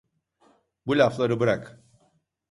[0.87, 1.83] Bu lafları bırak…